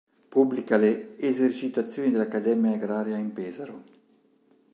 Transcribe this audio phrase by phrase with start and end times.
[0.29, 3.83] Pubblica le "Esercitazioni dell'Accademia agraria in Pesaro".